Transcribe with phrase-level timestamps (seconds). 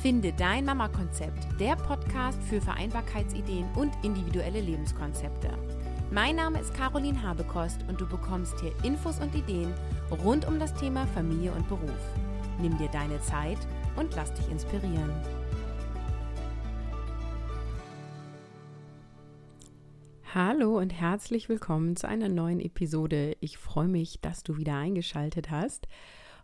[0.00, 5.50] Finde dein Mama-Konzept, der Podcast für Vereinbarkeitsideen und individuelle Lebenskonzepte.
[6.10, 9.74] Mein Name ist Caroline Habekost und du bekommst hier Infos und Ideen
[10.24, 12.00] rund um das Thema Familie und Beruf.
[12.62, 13.58] Nimm dir deine Zeit
[13.96, 15.12] und lass dich inspirieren.
[20.32, 23.36] Hallo und herzlich willkommen zu einer neuen Episode.
[23.40, 25.88] Ich freue mich, dass du wieder eingeschaltet hast.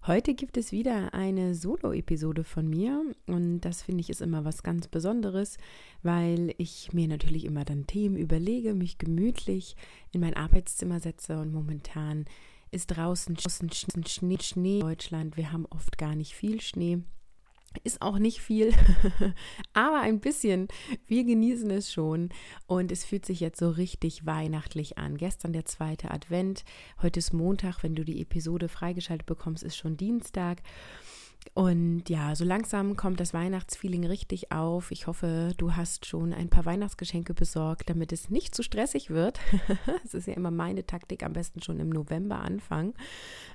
[0.05, 4.63] Heute gibt es wieder eine Solo-Episode von mir und das finde ich ist immer was
[4.63, 5.59] ganz Besonderes,
[6.03, 9.77] weil ich mir natürlich immer dann Themen überlege, mich gemütlich
[10.13, 12.25] in mein Arbeitszimmer setze und momentan
[12.71, 15.37] ist draußen Schnee, Schnee in Deutschland.
[15.37, 16.99] Wir haben oft gar nicht viel Schnee.
[17.85, 18.73] Ist auch nicht viel,
[19.73, 20.69] aber ein bisschen.
[21.07, 22.31] Wir genießen es schon
[22.67, 25.17] und es fühlt sich jetzt so richtig weihnachtlich an.
[25.17, 26.65] Gestern der zweite Advent,
[27.03, 30.63] heute ist Montag, wenn du die Episode freigeschaltet bekommst, ist schon Dienstag.
[31.55, 34.91] Und ja, so langsam kommt das Weihnachtsfeeling richtig auf.
[34.91, 39.39] Ich hoffe, du hast schon ein paar Weihnachtsgeschenke besorgt, damit es nicht zu stressig wird.
[40.05, 42.95] Es ist ja immer meine Taktik, am besten schon im November anfangen,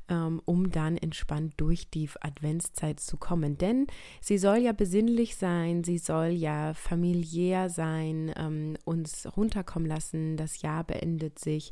[0.10, 3.58] ähm, um dann entspannt durch die Adventszeit zu kommen.
[3.58, 3.88] Denn
[4.20, 10.36] sie soll ja besinnlich sein, sie soll ja familiär sein, ähm, uns runterkommen lassen.
[10.36, 11.72] Das Jahr beendet sich,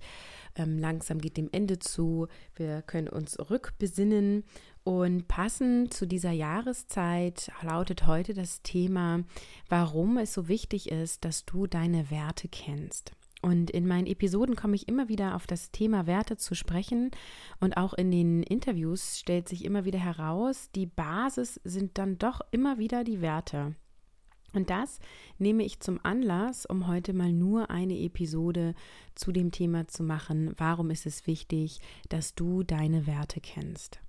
[0.56, 2.28] ähm, langsam geht dem Ende zu.
[2.56, 4.44] Wir können uns rückbesinnen
[4.84, 9.24] und passend zu dieser Jahreszeit lautet heute das Thema,
[9.68, 13.14] warum es so wichtig ist, dass du deine Werte kennst.
[13.42, 17.12] Und in meinen Episoden komme ich immer wieder auf das Thema Werte zu sprechen
[17.62, 22.42] und auch in den Interviews stellt sich immer wieder heraus, die Basis sind dann doch
[22.52, 23.76] immer wieder die Werte.
[24.54, 25.00] Und das
[25.38, 28.74] nehme ich zum Anlass, um heute mal nur eine Episode
[29.16, 34.00] zu dem Thema zu machen, warum ist es wichtig, dass du deine Werte kennst.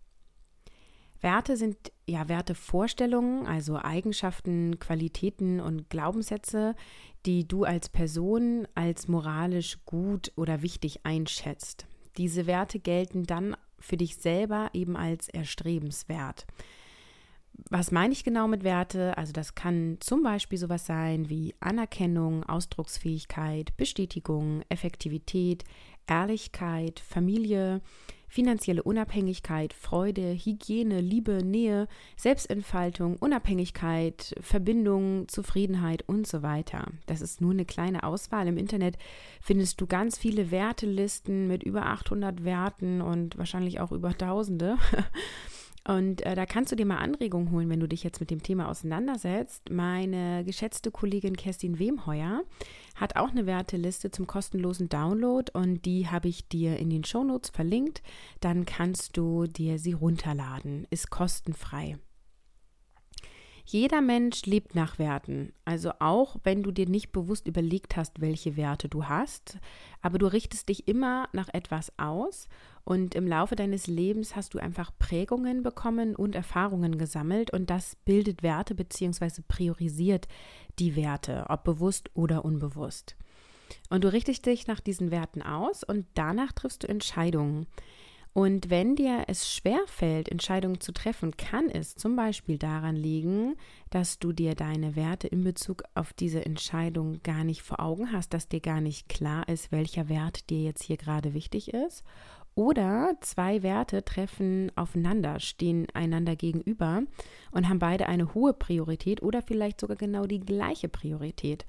[1.21, 1.77] Werte sind
[2.07, 6.75] ja Wertevorstellungen, also Eigenschaften, Qualitäten und Glaubenssätze,
[7.27, 11.87] die du als Person als moralisch gut oder wichtig einschätzt.
[12.17, 16.47] Diese Werte gelten dann für dich selber eben als erstrebenswert.
[17.69, 19.19] Was meine ich genau mit Werte?
[19.19, 25.65] Also das kann zum Beispiel sowas sein wie Anerkennung, Ausdrucksfähigkeit, Bestätigung, Effektivität,
[26.07, 27.83] Ehrlichkeit, Familie,
[28.31, 36.87] finanzielle Unabhängigkeit, Freude, Hygiene, Liebe, Nähe, Selbstentfaltung, Unabhängigkeit, Verbindung, Zufriedenheit und so weiter.
[37.07, 38.47] Das ist nur eine kleine Auswahl.
[38.47, 38.97] Im Internet
[39.43, 44.77] findest du ganz viele Wertelisten mit über 800 Werten und wahrscheinlich auch über Tausende.
[45.89, 48.43] Und äh, da kannst du dir mal Anregungen holen, wenn du dich jetzt mit dem
[48.43, 49.71] Thema auseinandersetzt.
[49.71, 52.43] Meine geschätzte Kollegin Kerstin Wemheuer
[53.01, 57.51] hat auch eine Werteliste zum kostenlosen Download und die habe ich dir in den Shownotes
[57.51, 58.03] verlinkt.
[58.41, 60.87] Dann kannst du dir sie runterladen.
[60.91, 61.99] Ist kostenfrei.
[63.73, 65.53] Jeder Mensch lebt nach Werten.
[65.65, 69.59] Also auch wenn du dir nicht bewusst überlegt hast, welche Werte du hast,
[70.03, 72.49] aber du richtest dich immer nach etwas aus
[72.83, 77.95] und im Laufe deines Lebens hast du einfach Prägungen bekommen und Erfahrungen gesammelt und das
[78.05, 79.43] bildet Werte bzw.
[79.47, 80.27] priorisiert
[80.81, 83.15] die Werte, ob bewusst oder unbewusst.
[83.89, 87.69] Und du richtest dich nach diesen Werten aus und danach triffst du Entscheidungen.
[88.33, 93.57] Und wenn dir es schwer fällt, Entscheidungen zu treffen, kann es zum Beispiel daran liegen,
[93.91, 98.33] dass du dir deine Werte in Bezug auf diese Entscheidung gar nicht vor Augen hast,
[98.33, 102.05] dass dir gar nicht klar ist, welcher Wert dir jetzt hier gerade wichtig ist.
[102.55, 107.03] Oder zwei Werte treffen aufeinander, stehen einander gegenüber
[107.51, 111.65] und haben beide eine hohe Priorität oder vielleicht sogar genau die gleiche Priorität.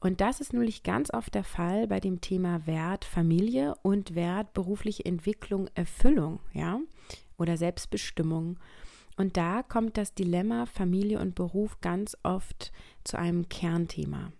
[0.00, 4.54] Und das ist nämlich ganz oft der Fall bei dem Thema Wert Familie und Wert
[4.54, 6.80] berufliche Entwicklung, Erfüllung, ja,
[7.36, 8.58] oder Selbstbestimmung.
[9.16, 12.72] Und da kommt das Dilemma Familie und Beruf ganz oft
[13.04, 14.32] zu einem Kernthema.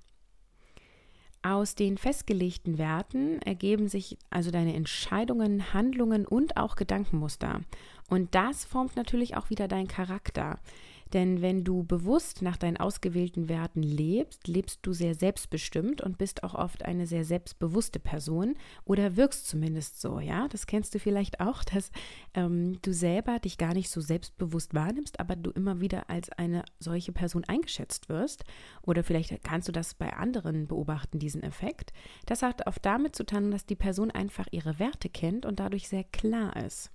[1.43, 7.63] Aus den festgelegten Werten ergeben sich also deine Entscheidungen, Handlungen und auch Gedankenmuster.
[8.09, 10.59] Und das formt natürlich auch wieder deinen Charakter.
[11.13, 16.45] Denn wenn du bewusst nach deinen ausgewählten Werten lebst, lebst du sehr selbstbestimmt und bist
[16.45, 18.55] auch oft eine sehr selbstbewusste Person
[18.85, 20.47] oder wirkst zumindest so, ja.
[20.49, 21.91] Das kennst du vielleicht auch, dass
[22.35, 26.65] ähm, du selber dich gar nicht so selbstbewusst wahrnimmst, aber du immer wieder als eine
[26.79, 28.45] solche Person eingeschätzt wirst.
[28.83, 31.93] Oder vielleicht kannst du das bei anderen beobachten, diesen Effekt.
[32.27, 35.89] Das hat oft damit zu tun, dass die Person einfach ihre Werte kennt und dadurch
[35.89, 36.91] sehr klar ist.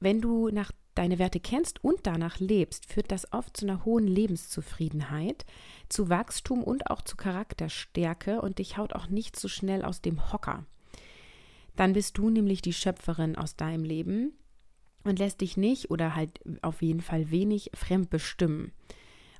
[0.00, 4.06] Wenn du nach deine Werte kennst und danach lebst, führt das oft zu einer hohen
[4.06, 5.44] Lebenszufriedenheit,
[5.88, 10.32] zu Wachstum und auch zu Charakterstärke und dich haut auch nicht so schnell aus dem
[10.32, 10.64] Hocker.
[11.76, 14.32] Dann bist du nämlich die Schöpferin aus deinem Leben
[15.04, 18.72] und lässt dich nicht oder halt auf jeden Fall wenig fremd bestimmen.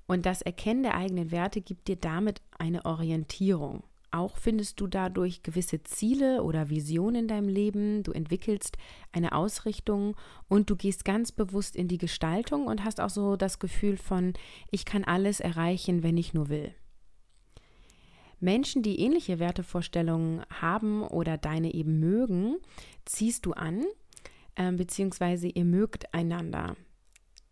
[0.07, 3.83] Und das Erkennen der eigenen Werte gibt dir damit eine Orientierung.
[4.17, 8.03] Auch findest du dadurch gewisse Ziele oder Visionen in deinem Leben.
[8.03, 8.79] Du entwickelst
[9.13, 10.17] eine Ausrichtung
[10.49, 14.33] und du gehst ganz bewusst in die Gestaltung und hast auch so das Gefühl von,
[14.71, 16.73] ich kann alles erreichen, wenn ich nur will.
[18.41, 22.57] Menschen, die ähnliche Wertevorstellungen haben oder deine eben mögen,
[23.05, 23.85] ziehst du an,
[24.55, 26.75] äh, beziehungsweise ihr mögt einander.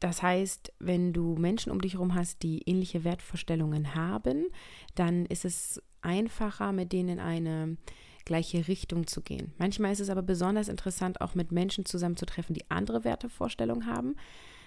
[0.05, 4.49] Das heißt, wenn du Menschen um dich herum hast, die ähnliche Wertvorstellungen haben,
[4.95, 7.79] dann ist es einfacher, mit denen in eine
[8.27, 9.55] gleiche Richtung zu gehen.
[9.57, 14.17] Manchmal ist es aber besonders interessant, auch mit Menschen zusammenzutreffen, die andere Wertevorstellungen haben,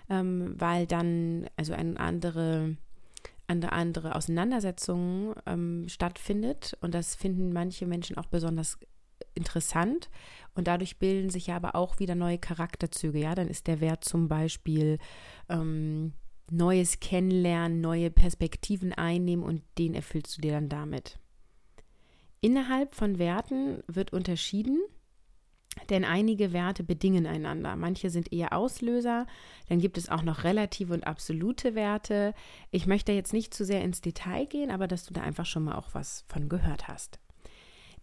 [0.10, 2.75] ähm, weil dann also eine andere
[3.45, 8.80] eine andere Auseinandersetzung ähm, stattfindet und das finden manche Menschen auch besonders
[9.38, 10.10] interessant
[10.56, 13.19] und dadurch bilden sich ja aber auch wieder neue Charakterzüge.
[13.19, 14.98] Ja, dann ist der Wert zum Beispiel
[15.50, 16.13] ähm,
[16.50, 21.19] neues Kennenlernen, neue Perspektiven einnehmen und den erfüllst du dir dann damit.
[22.42, 24.80] Innerhalb von Werten wird unterschieden,
[25.90, 27.75] denn einige Werte bedingen einander.
[27.75, 29.28] Manche sind eher Auslöser,
[29.69, 32.33] dann gibt es auch noch relative und absolute Werte.
[32.72, 35.63] Ich möchte jetzt nicht zu sehr ins Detail gehen, aber dass du da einfach schon
[35.63, 37.19] mal auch was von gehört hast.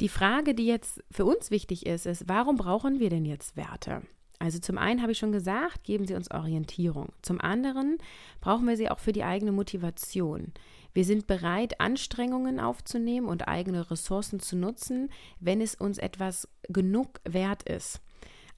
[0.00, 4.02] Die Frage, die jetzt für uns wichtig ist, ist, warum brauchen wir denn jetzt Werte?
[4.40, 7.12] Also zum einen habe ich schon gesagt, geben sie uns Orientierung.
[7.22, 7.98] Zum anderen
[8.40, 10.52] brauchen wir sie auch für die eigene Motivation.
[10.92, 15.10] Wir sind bereit, Anstrengungen aufzunehmen und eigene Ressourcen zu nutzen,
[15.40, 18.00] wenn es uns etwas genug wert ist.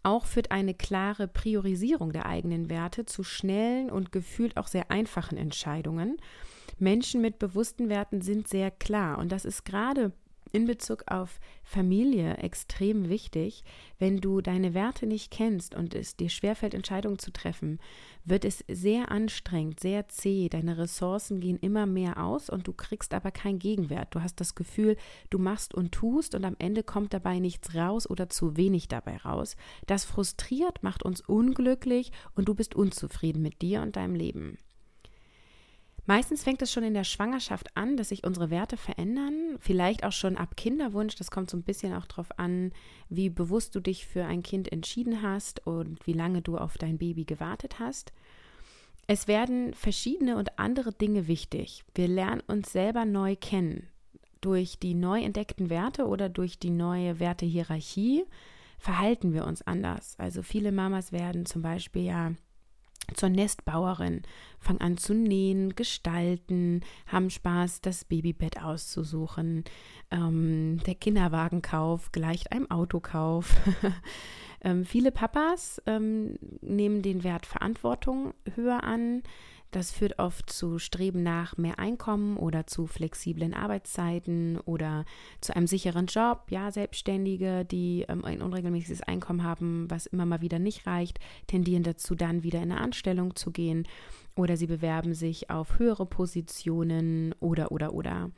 [0.03, 5.37] Auch führt eine klare Priorisierung der eigenen Werte zu schnellen und gefühlt auch sehr einfachen
[5.37, 6.17] Entscheidungen.
[6.79, 10.13] Menschen mit bewussten Werten sind sehr klar und das ist gerade
[10.57, 13.63] in Bezug auf Familie extrem wichtig.
[13.99, 17.79] Wenn du deine Werte nicht kennst und es dir schwerfällt, Entscheidungen zu treffen,
[18.25, 20.49] wird es sehr anstrengend, sehr zäh.
[20.49, 24.15] Deine Ressourcen gehen immer mehr aus und du kriegst aber keinen Gegenwert.
[24.15, 24.97] Du hast das Gefühl,
[25.29, 29.19] du machst und tust und am Ende kommt dabei nichts raus oder zu wenig dabei
[29.19, 29.57] raus.
[29.87, 34.57] Das frustriert, macht uns unglücklich und du bist unzufrieden mit dir und deinem Leben.
[36.07, 39.57] Meistens fängt es schon in der Schwangerschaft an, dass sich unsere Werte verändern.
[39.59, 41.17] Vielleicht auch schon ab Kinderwunsch.
[41.17, 42.73] Das kommt so ein bisschen auch darauf an,
[43.09, 46.99] wie bewusst du dich für ein Kind entschieden hast und wie lange du auf dein
[46.99, 48.13] Baby gewartet hast.
[49.09, 51.85] Es werden verschiedene und andere Dinge wichtig.
[51.95, 53.89] Wir lernen uns selber neu kennen.
[54.41, 58.25] Durch die neu entdeckten Werte oder durch die neue Wertehierarchie
[58.79, 60.15] verhalten wir uns anders.
[60.19, 62.33] Also viele Mamas werden zum Beispiel ja
[63.15, 64.23] zur Nestbauerin,
[64.59, 69.65] fangen an zu nähen, gestalten, haben Spaß, das Babybett auszusuchen.
[70.11, 73.55] Ähm, der Kinderwagenkauf gleicht einem Autokauf.
[74.63, 79.23] ähm, viele Papas ähm, nehmen den Wert Verantwortung höher an,
[79.71, 85.05] das führt oft zu Streben nach mehr Einkommen oder zu flexiblen Arbeitszeiten oder
[85.41, 86.45] zu einem sicheren Job.
[86.51, 91.83] Ja, Selbstständige, die ähm, ein unregelmäßiges Einkommen haben, was immer mal wieder nicht reicht, tendieren
[91.83, 93.87] dazu, dann wieder in eine Anstellung zu gehen
[94.37, 98.31] oder sie bewerben sich auf höhere Positionen oder oder oder.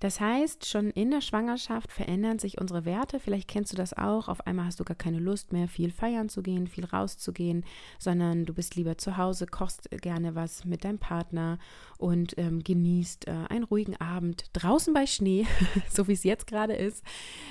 [0.00, 3.20] Das heißt, schon in der Schwangerschaft verändern sich unsere Werte.
[3.20, 4.28] Vielleicht kennst du das auch.
[4.28, 7.64] Auf einmal hast du gar keine Lust mehr, viel feiern zu gehen, viel rauszugehen,
[7.98, 11.58] sondern du bist lieber zu Hause, kochst gerne was mit deinem Partner
[11.98, 15.46] und ähm, genießt äh, einen ruhigen Abend draußen bei Schnee,
[15.90, 17.04] so wie es jetzt gerade ist.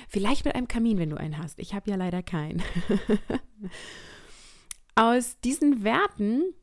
[0.08, 1.58] Vielleicht mit einem Kamin, wenn du einen hast.
[1.58, 2.62] Ich habe ja leider keinen.
[4.94, 6.54] Aus diesen Werten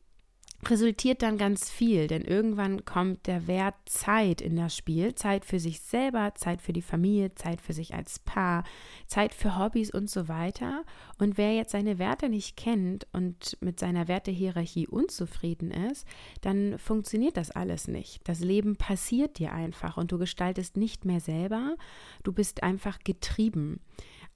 [0.70, 5.60] resultiert dann ganz viel, denn irgendwann kommt der Wert Zeit in das Spiel, Zeit für
[5.60, 8.64] sich selber, Zeit für die Familie, Zeit für sich als Paar,
[9.08, 10.84] Zeit für Hobbys und so weiter.
[11.18, 16.06] Und wer jetzt seine Werte nicht kennt und mit seiner Wertehierarchie unzufrieden ist,
[16.42, 18.22] dann funktioniert das alles nicht.
[18.28, 21.76] Das Leben passiert dir einfach und du gestaltest nicht mehr selber,
[22.24, 23.80] du bist einfach getrieben.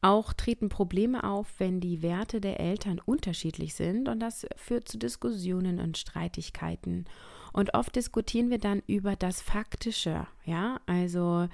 [0.02, 4.98] Auch treten Probleme auf, wenn die Werte der Eltern unterschiedlich sind und das führt zu
[4.98, 7.06] Diskussionen und Streitigkeiten.
[7.54, 11.48] Und oft diskutieren wir dann über das Faktische, ja, also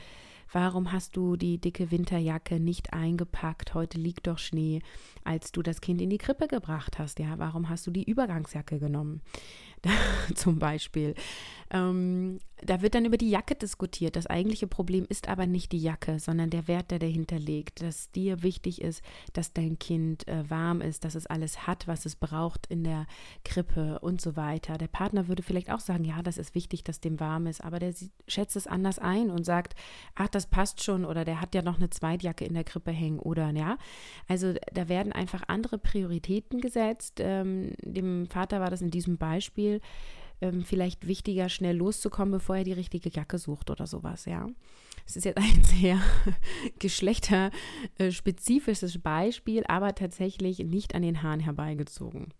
[0.53, 3.73] Warum hast du die dicke Winterjacke nicht eingepackt?
[3.73, 4.81] Heute liegt doch Schnee,
[5.23, 7.19] als du das Kind in die Krippe gebracht hast.
[7.19, 9.21] Ja, warum hast du die Übergangsjacke genommen?
[10.35, 11.15] zum Beispiel.
[11.71, 14.15] Ähm, da wird dann über die Jacke diskutiert.
[14.15, 17.81] Das eigentliche Problem ist aber nicht die Jacke, sondern der Wert, der dahinter liegt.
[17.81, 19.01] Dass dir wichtig ist,
[19.33, 23.07] dass dein Kind äh, warm ist, dass es alles hat, was es braucht in der
[23.43, 24.77] Krippe und so weiter.
[24.77, 27.79] Der Partner würde vielleicht auch sagen, ja, das ist wichtig, dass dem warm ist, aber
[27.79, 27.93] der
[28.27, 29.73] schätzt es anders ein und sagt,
[30.13, 33.19] ach, das passt schon oder der hat ja noch eine Zweitjacke in der Krippe hängen
[33.19, 33.77] oder ja.
[34.27, 37.19] Also da werden einfach andere Prioritäten gesetzt.
[37.19, 39.70] Ähm, dem Vater war das in diesem Beispiel
[40.41, 44.47] ähm, vielleicht wichtiger, schnell loszukommen, bevor er die richtige Jacke sucht oder sowas, ja.
[45.05, 45.99] Es ist jetzt ein sehr
[46.79, 52.33] geschlechterspezifisches Beispiel, aber tatsächlich nicht an den Haaren herbeigezogen.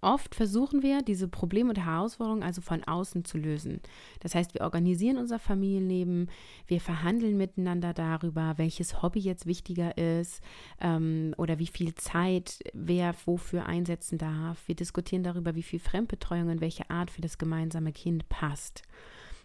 [0.00, 3.80] Oft versuchen wir, diese Probleme und Herausforderungen also von außen zu lösen.
[4.20, 6.30] Das heißt, wir organisieren unser Familienleben,
[6.66, 10.42] wir verhandeln miteinander darüber, welches Hobby jetzt wichtiger ist
[10.80, 14.58] ähm, oder wie viel Zeit wer wofür einsetzen darf.
[14.66, 18.82] Wir diskutieren darüber, wie viel Fremdbetreuung und welche Art für das gemeinsame Kind passt.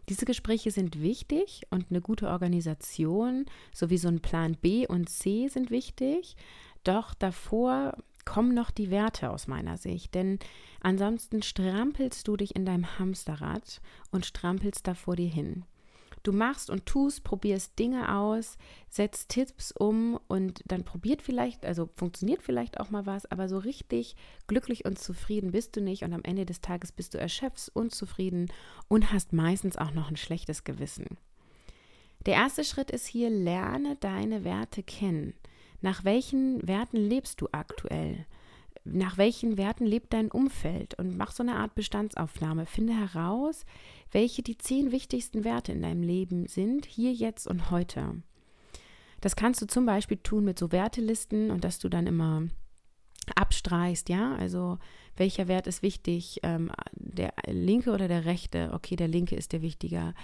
[0.09, 5.47] Diese Gespräche sind wichtig und eine gute Organisation sowie so ein Plan B und C
[5.47, 6.35] sind wichtig.
[6.83, 10.39] Doch davor kommen noch die Werte aus meiner Sicht, denn
[10.81, 15.65] ansonsten strampelst du dich in deinem Hamsterrad und strampelst da vor dir hin.
[16.23, 18.57] Du machst und tust, probierst Dinge aus,
[18.89, 23.57] setzt Tipps um und dann probiert vielleicht, also funktioniert vielleicht auch mal was, aber so
[23.57, 27.71] richtig glücklich und zufrieden bist du nicht und am Ende des Tages bist du erschöpft,
[27.73, 28.51] unzufrieden
[28.87, 31.17] und hast meistens auch noch ein schlechtes Gewissen.
[32.27, 35.33] Der erste Schritt ist hier, lerne deine Werte kennen.
[35.81, 38.25] Nach welchen Werten lebst du aktuell?
[38.83, 40.97] Nach welchen Werten lebt dein Umfeld?
[40.97, 42.65] Und mach so eine Art Bestandsaufnahme.
[42.65, 43.65] Finde heraus,
[44.11, 48.21] welche die zehn wichtigsten Werte in deinem Leben sind, hier, jetzt und heute.
[49.19, 52.47] Das kannst du zum Beispiel tun mit so Wertelisten und dass du dann immer
[53.35, 54.79] abstreichst, ja, also
[55.15, 59.61] welcher Wert ist wichtig, ähm, der linke oder der rechte, okay, der linke ist der
[59.61, 60.15] wichtiger,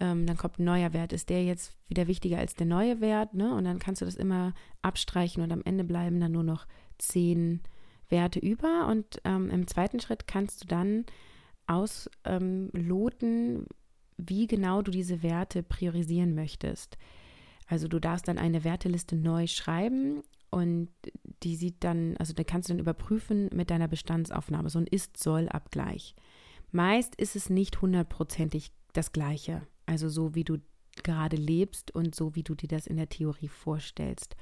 [0.00, 1.12] ähm, dann kommt ein neuer Wert.
[1.12, 3.34] Ist der jetzt wieder wichtiger als der neue Wert?
[3.34, 3.54] Ne?
[3.54, 6.66] Und dann kannst du das immer abstreichen und am Ende bleiben dann nur noch
[6.98, 7.62] zehn
[8.08, 8.86] Werte über.
[8.88, 11.04] Und ähm, im zweiten Schritt kannst du dann
[11.66, 13.66] ausloten, ähm,
[14.18, 16.96] wie genau du diese Werte priorisieren möchtest.
[17.66, 20.88] Also du darfst dann eine Werteliste neu schreiben und
[21.42, 26.14] die sieht dann, also da kannst du dann überprüfen mit deiner Bestandsaufnahme, so ein Ist-Soll-Abgleich.
[26.70, 29.66] Meist ist es nicht hundertprozentig das Gleiche.
[29.86, 30.58] Also so wie du
[31.02, 34.36] gerade lebst und so wie du dir das in der Theorie vorstellst.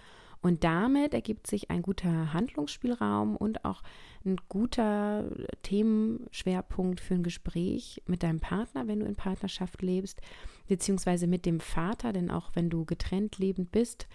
[0.45, 3.83] Und damit ergibt sich ein guter Handlungsspielraum und auch
[4.27, 5.31] ein guter
[5.63, 10.21] Themenschwerpunkt für ein Gespräch mit deinem Partner, wenn du in Partnerschaft lebst,
[10.69, 14.07] beziehungsweise mit dem Vater, denn auch wenn du getrennt lebend bist,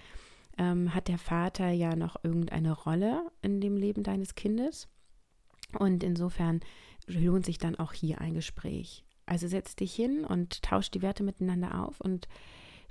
[0.60, 4.88] ähm, hat der Vater ja noch irgendeine Rolle in dem Leben deines Kindes.
[5.80, 6.60] Und insofern
[7.08, 9.04] lohnt sich dann auch hier ein Gespräch.
[9.30, 12.28] Also setz dich hin und tausch die Werte miteinander auf und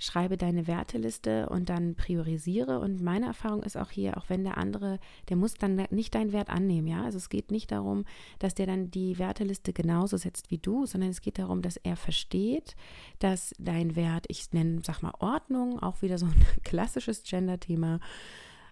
[0.01, 2.79] schreibe deine Werteliste und dann priorisiere.
[2.79, 6.31] Und meine Erfahrung ist auch hier, auch wenn der andere, der muss dann nicht deinen
[6.31, 7.03] Wert annehmen, ja.
[7.03, 8.05] Also es geht nicht darum,
[8.39, 11.97] dass der dann die Werteliste genauso setzt wie du, sondern es geht darum, dass er
[11.97, 12.77] versteht,
[13.19, 17.99] dass dein Wert, ich nenne, sag mal, Ordnung, auch wieder so ein klassisches Gender-Thema,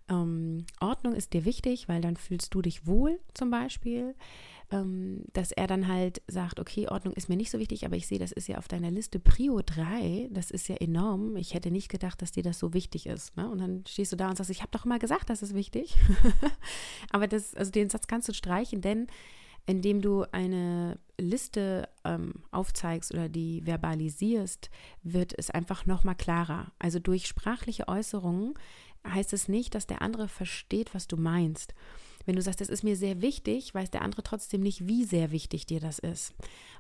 [0.09, 4.15] ähm, Ordnung ist dir wichtig, weil dann fühlst du dich wohl zum Beispiel
[4.69, 8.07] ähm, dass er dann halt sagt, okay, Ordnung ist mir nicht so wichtig, aber ich
[8.07, 11.37] sehe, das ist ja auf deiner Liste Prio 3, das ist ja enorm.
[11.37, 13.35] Ich hätte nicht gedacht, dass dir das so wichtig ist.
[13.37, 13.49] Ne?
[13.49, 15.95] Und dann stehst du da und sagst, ich habe doch immer gesagt, das ist wichtig.
[17.11, 19.07] aber das, also den Satz kannst du streichen, denn
[19.65, 24.69] indem du eine Liste ähm, aufzeigst oder die verbalisierst,
[25.03, 26.71] wird es einfach nochmal klarer.
[26.79, 28.53] Also durch sprachliche Äußerungen
[29.05, 31.73] heißt es nicht, dass der andere versteht, was du meinst.
[32.25, 35.31] Wenn du sagst, das ist mir sehr wichtig, weiß der andere trotzdem nicht, wie sehr
[35.31, 36.33] wichtig dir das ist.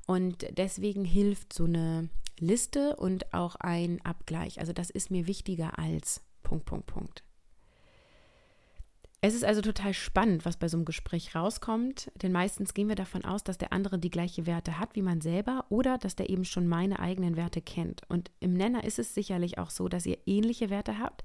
[0.05, 2.09] Und deswegen hilft so eine
[2.39, 4.59] Liste und auch ein Abgleich.
[4.59, 7.23] Also das ist mir wichtiger als Punkt, Punkt, Punkt.
[9.19, 12.95] Es ist also total spannend, was bei so einem Gespräch rauskommt, denn meistens gehen wir
[12.95, 16.29] davon aus, dass der andere die gleiche Werte hat wie man selber oder dass der
[16.29, 18.03] eben schon meine eigenen Werte kennt.
[18.09, 21.23] Und im Nenner ist es sicherlich auch so, dass ihr ähnliche Werte habt,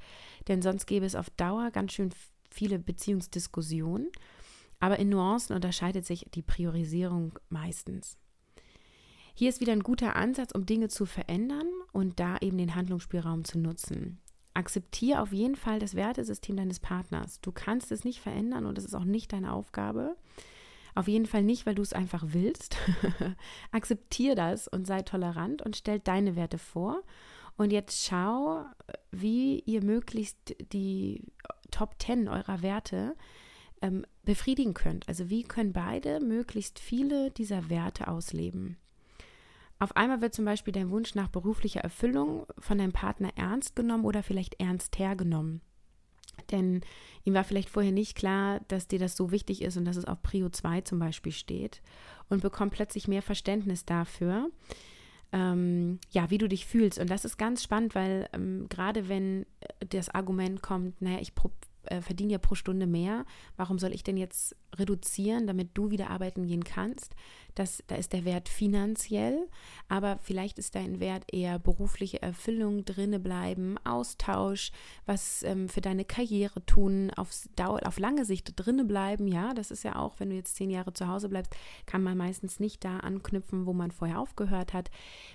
[0.48, 2.08] denn sonst gäbe es auf Dauer ganz schön
[2.50, 4.08] viele Beziehungsdiskussionen,
[4.80, 8.16] aber in Nuancen unterscheidet sich die Priorisierung meistens.
[9.34, 13.44] Hier ist wieder ein guter Ansatz, um Dinge zu verändern und da eben den Handlungsspielraum
[13.44, 14.21] zu nutzen.
[14.54, 17.40] Akzeptiere auf jeden Fall das Wertesystem deines Partners.
[17.40, 20.16] Du kannst es nicht verändern und es ist auch nicht deine Aufgabe.
[20.94, 22.76] Auf jeden Fall nicht, weil du es einfach willst.
[23.70, 27.02] Akzeptiere das und sei tolerant und stell deine Werte vor.
[27.56, 28.64] Und jetzt schau,
[29.10, 31.24] wie ihr möglichst die
[31.70, 33.14] Top 10 eurer Werte
[33.80, 35.08] ähm, befriedigen könnt.
[35.08, 38.76] Also wie können beide möglichst viele dieser Werte ausleben.
[39.82, 44.04] Auf einmal wird zum Beispiel dein Wunsch nach beruflicher Erfüllung von deinem Partner ernst genommen
[44.04, 45.60] oder vielleicht ernst hergenommen.
[46.52, 46.82] Denn
[47.24, 50.04] ihm war vielleicht vorher nicht klar, dass dir das so wichtig ist und dass es
[50.04, 51.82] auf Prio 2 zum Beispiel steht
[52.28, 54.50] und bekommt plötzlich mehr Verständnis dafür,
[55.32, 57.00] ähm, ja, wie du dich fühlst.
[57.00, 59.46] Und das ist ganz spannend, weil ähm, gerade wenn
[59.88, 61.34] das Argument kommt, naja, ich
[61.84, 63.24] äh, verdiene ja pro Stunde mehr.
[63.56, 67.14] Warum soll ich denn jetzt reduzieren, damit du wieder arbeiten gehen kannst?
[67.54, 69.46] Das, da ist der Wert finanziell,
[69.88, 74.72] aber vielleicht ist dein Wert eher berufliche Erfüllung, drinne bleiben, Austausch,
[75.04, 79.28] was ähm, für deine Karriere tun, auf, Dauer, auf lange Sicht drinne bleiben.
[79.28, 82.16] Ja, das ist ja auch, wenn du jetzt zehn Jahre zu Hause bleibst, kann man
[82.16, 84.90] meistens nicht da anknüpfen, wo man vorher aufgehört hat.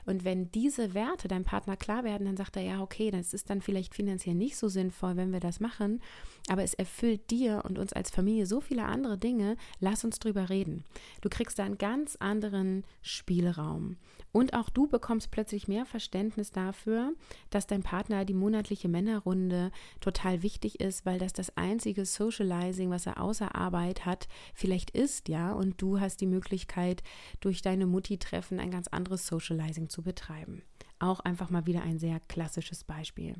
[0.05, 3.51] Und wenn diese Werte deinem Partner klar werden, dann sagt er, ja, okay, das ist
[3.51, 6.01] dann vielleicht finanziell nicht so sinnvoll, wenn wir das machen,
[6.49, 10.49] aber es erfüllt dir und uns als Familie so viele andere Dinge, lass uns drüber
[10.49, 10.83] reden.
[11.21, 13.97] Du kriegst da einen ganz anderen Spielraum.
[14.31, 17.13] Und auch du bekommst plötzlich mehr Verständnis dafür,
[17.49, 23.05] dass dein Partner die monatliche Männerrunde total wichtig ist, weil das das einzige Socializing, was
[23.05, 25.51] er außer Arbeit hat, vielleicht ist, ja.
[25.53, 27.03] Und du hast die Möglichkeit,
[27.39, 30.63] durch deine Mutti-Treffen ein ganz anderes Socializing zu betreiben.
[30.99, 33.35] Auch einfach mal wieder ein sehr klassisches Beispiel.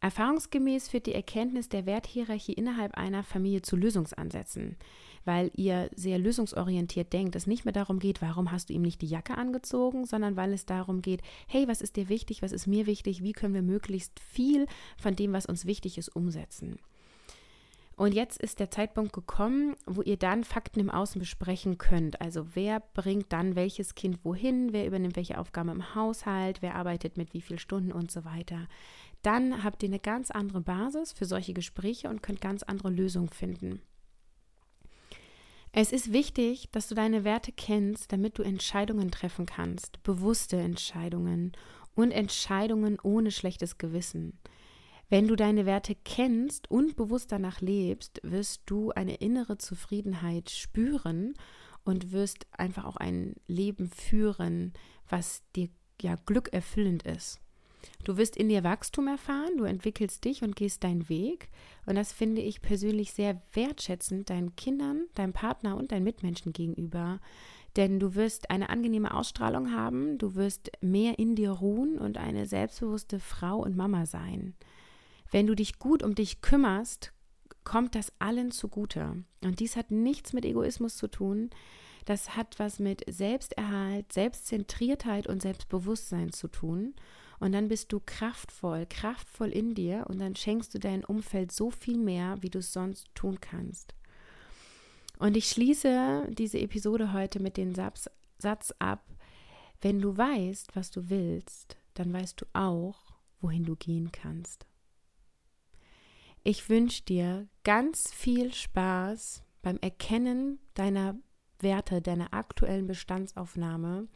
[0.00, 4.76] Erfahrungsgemäß führt die Erkenntnis der Werthierarchie innerhalb einer Familie zu Lösungsansätzen,
[5.26, 9.02] weil ihr sehr lösungsorientiert denkt, es nicht mehr darum geht, warum hast du ihm nicht
[9.02, 12.66] die Jacke angezogen, sondern weil es darum geht, hey, was ist dir wichtig, was ist
[12.66, 14.66] mir wichtig, wie können wir möglichst viel
[14.96, 16.78] von dem, was uns wichtig ist, umsetzen.
[18.00, 22.22] Und jetzt ist der Zeitpunkt gekommen, wo ihr dann Fakten im Außen besprechen könnt.
[22.22, 27.18] Also wer bringt dann welches Kind wohin, wer übernimmt welche Aufgaben im Haushalt, wer arbeitet
[27.18, 28.68] mit wie vielen Stunden und so weiter
[29.22, 33.28] dann habt ihr eine ganz andere Basis für solche Gespräche und könnt ganz andere Lösungen
[33.28, 33.80] finden.
[35.72, 41.52] Es ist wichtig, dass du deine Werte kennst, damit du Entscheidungen treffen kannst, bewusste Entscheidungen
[41.94, 44.40] und Entscheidungen ohne schlechtes Gewissen.
[45.08, 51.34] Wenn du deine Werte kennst und bewusst danach lebst, wirst du eine innere Zufriedenheit spüren
[51.84, 54.72] und wirst einfach auch ein Leben führen,
[55.08, 55.68] was dir
[56.00, 57.40] ja glückerfüllend ist.
[58.04, 61.48] Du wirst in dir Wachstum erfahren, du entwickelst dich und gehst deinen Weg.
[61.86, 67.20] Und das finde ich persönlich sehr wertschätzend deinen Kindern, deinem Partner und deinen Mitmenschen gegenüber.
[67.76, 72.46] Denn du wirst eine angenehme Ausstrahlung haben, du wirst mehr in dir ruhen und eine
[72.46, 74.54] selbstbewusste Frau und Mama sein.
[75.30, 77.12] Wenn du dich gut um dich kümmerst,
[77.62, 79.22] kommt das allen zugute.
[79.42, 81.50] Und dies hat nichts mit Egoismus zu tun.
[82.04, 86.94] Das hat was mit Selbsterhalt, Selbstzentriertheit und Selbstbewusstsein zu tun.
[87.40, 91.70] Und dann bist du kraftvoll, kraftvoll in dir und dann schenkst du dein Umfeld so
[91.70, 93.94] viel mehr, wie du es sonst tun kannst.
[95.18, 99.04] Und ich schließe diese Episode heute mit dem Satz, Satz ab,
[99.80, 102.98] wenn du weißt, was du willst, dann weißt du auch,
[103.40, 104.66] wohin du gehen kannst.
[106.42, 111.18] Ich wünsche dir ganz viel Spaß beim Erkennen deiner
[111.58, 114.08] Werte, deiner aktuellen Bestandsaufnahme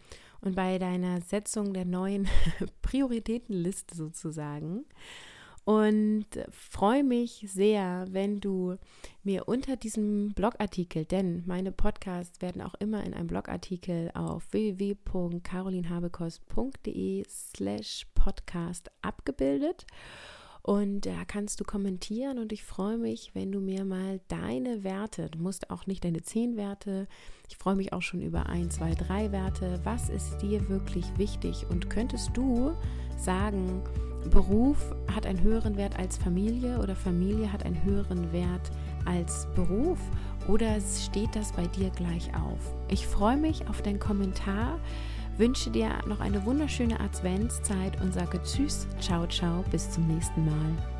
[0.44, 2.28] und bei deiner Setzung der neuen
[2.82, 4.84] Prioritätenliste sozusagen.
[5.64, 8.76] Und freue mich sehr, wenn du
[9.22, 17.24] mir unter diesem Blogartikel, denn meine Podcasts werden auch immer in einem Blogartikel auf www.carolinhabekost.de
[17.26, 19.86] slash podcast abgebildet.
[20.66, 25.28] Und da kannst du kommentieren und ich freue mich, wenn du mir mal deine Werte,
[25.28, 27.06] du musst auch nicht deine zehn Werte,
[27.50, 29.78] ich freue mich auch schon über ein, zwei, drei Werte.
[29.84, 31.66] Was ist dir wirklich wichtig?
[31.68, 32.74] Und könntest du
[33.18, 33.82] sagen,
[34.30, 38.72] Beruf hat einen höheren Wert als Familie oder Familie hat einen höheren Wert
[39.04, 39.98] als Beruf?
[40.48, 42.74] Oder steht das bei dir gleich auf?
[42.88, 44.80] Ich freue mich auf deinen Kommentar
[45.38, 50.93] wünsche dir noch eine wunderschöne Adventszeit und sage Tschüss, ciao, ciao, bis zum nächsten Mal.